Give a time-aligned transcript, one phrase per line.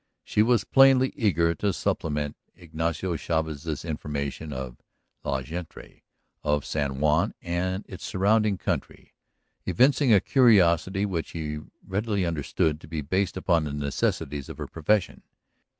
[0.23, 4.77] She was plainly eager to supplement Ignacio Chavez's information of
[5.23, 6.01] "la gente"
[6.41, 9.13] of San Juan and its surrounding country,
[9.63, 14.65] evincing a curiosity which he readily understood to be based upon the necessities of her
[14.65, 15.21] profession.